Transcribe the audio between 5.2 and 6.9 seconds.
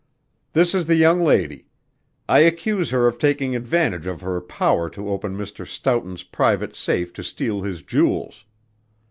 Mr. Stoughton's private